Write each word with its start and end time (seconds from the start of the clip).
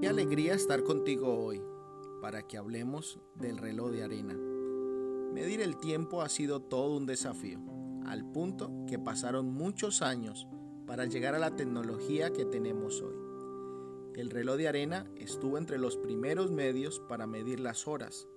Qué 0.00 0.06
alegría 0.06 0.54
estar 0.54 0.84
contigo 0.84 1.44
hoy 1.44 1.60
para 2.22 2.46
que 2.46 2.56
hablemos 2.56 3.18
del 3.34 3.58
reloj 3.58 3.90
de 3.90 4.04
arena. 4.04 4.34
Medir 5.32 5.60
el 5.60 5.76
tiempo 5.76 6.22
ha 6.22 6.28
sido 6.28 6.60
todo 6.60 6.96
un 6.96 7.04
desafío, 7.04 7.58
al 8.06 8.24
punto 8.30 8.70
que 8.86 9.00
pasaron 9.00 9.52
muchos 9.52 10.00
años 10.00 10.46
para 10.86 11.06
llegar 11.06 11.34
a 11.34 11.40
la 11.40 11.56
tecnología 11.56 12.32
que 12.32 12.44
tenemos 12.44 13.02
hoy. 13.02 13.16
El 14.14 14.30
reloj 14.30 14.56
de 14.56 14.68
arena 14.68 15.10
estuvo 15.16 15.58
entre 15.58 15.78
los 15.78 15.96
primeros 15.96 16.52
medios 16.52 17.00
para 17.08 17.26
medir 17.26 17.58
las 17.58 17.88
horas. 17.88 18.28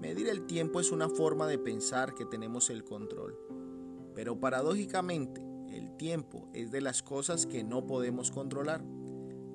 Medir 0.00 0.26
el 0.28 0.46
tiempo 0.46 0.80
es 0.80 0.90
una 0.90 1.10
forma 1.10 1.46
de 1.46 1.58
pensar 1.58 2.14
que 2.14 2.24
tenemos 2.24 2.70
el 2.70 2.82
control, 2.82 3.38
pero 4.14 4.40
paradójicamente 4.40 5.42
el 5.68 5.98
tiempo 5.98 6.48
es 6.54 6.70
de 6.70 6.80
las 6.80 7.02
cosas 7.02 7.44
que 7.44 7.62
no 7.62 7.86
podemos 7.86 8.30
controlar. 8.30 8.82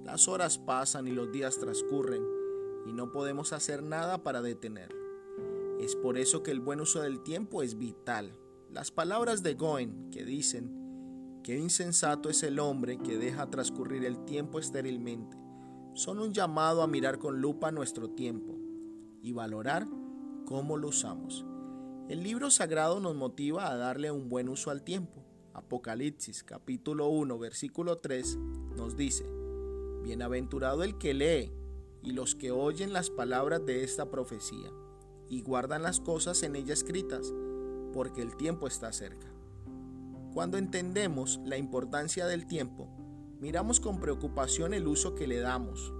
Las 0.10 0.28
horas 0.28 0.58
pasan 0.58 1.08
y 1.08 1.12
los 1.12 1.32
días 1.32 1.60
transcurren 1.60 2.24
y 2.88 2.94
no 2.94 3.12
podemos 3.12 3.54
hacer 3.54 3.84
nada 3.84 4.24
para 4.24 4.42
detenerlo. 4.42 4.98
Es 5.80 5.96
por 5.96 6.18
eso 6.18 6.42
que 6.42 6.50
el 6.50 6.62
buen 6.62 6.82
uso 6.82 7.02
del 7.02 7.22
tiempo 7.22 7.62
es 7.62 7.78
vital. 7.78 8.36
Las 8.72 8.90
palabras 8.90 9.44
de 9.44 9.54
Goen 9.54 10.10
que 10.10 10.26
dicen, 10.26 11.40
qué 11.44 11.60
insensato 11.60 12.28
es 12.28 12.42
el 12.42 12.58
hombre 12.58 12.98
que 12.98 13.20
deja 13.20 13.52
transcurrir 13.52 14.04
el 14.04 14.26
tiempo 14.26 14.58
estérilmente, 14.58 15.38
son 15.94 16.18
un 16.18 16.34
llamado 16.34 16.82
a 16.82 16.88
mirar 16.88 17.20
con 17.20 17.40
lupa 17.40 17.72
nuestro 17.72 18.10
tiempo 18.10 18.58
y 19.22 19.34
valorar 19.34 19.86
cómo 20.48 20.78
lo 20.78 20.88
usamos. 20.88 21.46
El 22.08 22.24
libro 22.24 22.50
sagrado 22.50 23.00
nos 23.00 23.16
motiva 23.16 23.70
a 23.70 23.78
darle 23.78 24.10
un 24.10 24.28
buen 24.28 24.50
uso 24.50 24.72
al 24.72 24.82
tiempo. 24.82 25.24
Apocalipsis 25.54 26.44
capítulo 26.44 27.10
1 27.10 27.38
versículo 27.38 28.00
3 28.00 28.38
nos 28.76 28.98
dice, 28.98 29.39
Bienaventurado 30.10 30.84
el 30.84 30.98
que 30.98 31.14
lee 31.14 31.52
y 32.02 32.14
los 32.14 32.34
que 32.34 32.50
oyen 32.50 32.94
las 32.94 33.12
palabras 33.12 33.64
de 33.64 33.84
esta 33.84 34.10
profecía 34.10 34.72
y 35.30 35.44
guardan 35.44 35.84
las 35.84 36.00
cosas 36.00 36.42
en 36.42 36.56
ella 36.56 36.74
escritas, 36.74 37.32
porque 37.94 38.24
el 38.24 38.36
tiempo 38.36 38.66
está 38.66 38.92
cerca. 38.92 39.28
Cuando 40.34 40.58
entendemos 40.58 41.40
la 41.46 41.58
importancia 41.58 42.26
del 42.26 42.48
tiempo, 42.48 42.90
miramos 43.40 43.80
con 43.80 44.00
preocupación 44.00 44.74
el 44.74 44.88
uso 44.88 45.14
que 45.14 45.28
le 45.28 45.42
damos. 45.42 45.94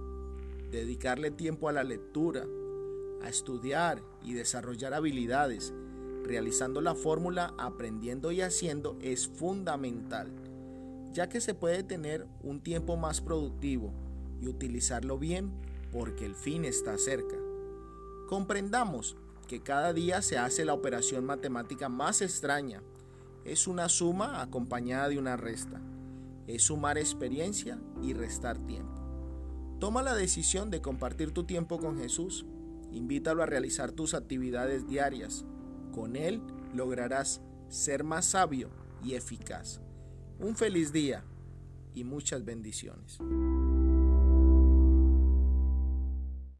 Dedicarle 0.72 1.30
tiempo 1.30 1.68
a 1.68 1.72
la 1.72 1.84
lectura, 1.84 2.44
a 3.22 3.28
estudiar 3.28 4.02
y 4.24 4.32
desarrollar 4.32 4.92
habilidades, 4.92 5.72
realizando 6.24 6.80
la 6.80 6.96
fórmula 6.96 7.54
aprendiendo 7.58 8.32
y 8.32 8.40
haciendo 8.40 8.98
es 9.00 9.28
fundamental, 9.28 10.32
ya 11.12 11.28
que 11.28 11.40
se 11.40 11.54
puede 11.54 11.82
tener 11.82 12.26
un 12.42 12.60
tiempo 12.60 12.96
más 12.96 13.20
productivo 13.20 13.92
y 14.40 14.48
utilizarlo 14.48 15.18
bien 15.18 15.50
porque 15.92 16.24
el 16.24 16.34
fin 16.34 16.64
está 16.64 16.96
cerca. 16.98 17.36
Comprendamos 18.28 19.16
que 19.48 19.60
cada 19.60 19.92
día 19.92 20.22
se 20.22 20.38
hace 20.38 20.64
la 20.64 20.74
operación 20.74 21.24
matemática 21.24 21.88
más 21.88 22.22
extraña. 22.22 22.82
Es 23.44 23.66
una 23.66 23.88
suma 23.88 24.40
acompañada 24.40 25.08
de 25.08 25.18
una 25.18 25.36
resta. 25.36 25.80
Es 26.46 26.62
sumar 26.62 26.98
experiencia 26.98 27.78
y 28.02 28.12
restar 28.12 28.58
tiempo. 28.66 29.00
Toma 29.80 30.02
la 30.02 30.14
decisión 30.14 30.70
de 30.70 30.80
compartir 30.80 31.32
tu 31.32 31.44
tiempo 31.44 31.78
con 31.78 31.98
Jesús. 31.98 32.46
Invítalo 32.92 33.42
a 33.42 33.46
realizar 33.46 33.92
tus 33.92 34.14
actividades 34.14 34.86
diarias. 34.86 35.44
Con 35.92 36.14
Él 36.14 36.40
lograrás 36.74 37.40
ser 37.68 38.04
más 38.04 38.26
sabio 38.26 38.70
y 39.02 39.14
eficaz. 39.14 39.80
Un 40.40 40.56
feliz 40.56 40.90
día 40.90 41.22
y 41.94 42.02
muchas 42.02 42.42
bendiciones. 42.46 43.18